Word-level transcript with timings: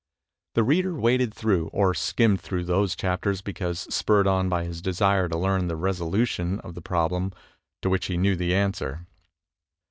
The 0.55 0.63
reader 0.63 0.95
waded 0.99 1.31
through, 1.31 1.67
or 1.67 1.93
skimmed 1.93 2.41
through 2.41 2.63
those 2.63 2.95
chapters, 2.95 3.43
because 3.43 3.81
spurred 3.93 4.25
on 4.25 4.49
by 4.49 4.63
his 4.63 4.81
desire 4.81 5.29
to 5.29 5.37
learn 5.37 5.67
the 5.67 5.75
re 5.75 5.91
solution 5.93 6.59
of 6.61 6.73
the 6.73 6.81
prob 6.81 7.11
lem, 7.11 7.33
to 7.83 7.89
which 7.91 8.07
he 8.07 8.17
knew 8.17 8.35
the 8.35 8.55
answer. 8.55 9.05